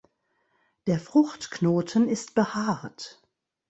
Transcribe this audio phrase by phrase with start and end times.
[0.87, 3.21] Der Fruchtknoten ist behaart.